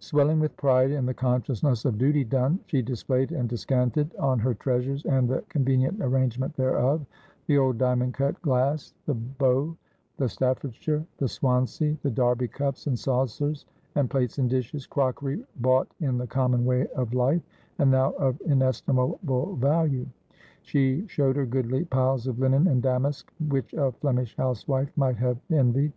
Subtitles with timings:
[0.00, 4.52] Swelling with pride and the consciousness of duty done, she displayed and descanted on her
[4.52, 7.06] treasures and the convenient arrangement thereof;
[7.46, 9.76] the old diamond cut glass; the Bow,
[10.16, 15.86] the Staffordshire, the Swansea, the Derby cups and saucers, and plates and dishes— crockery bought
[16.00, 17.42] in the common way of life,
[17.78, 20.06] and now of inestimable value.
[20.62, 25.38] She showed her goodly piles of linen and damask, which a Flemish housewife might have
[25.52, 25.92] en vied.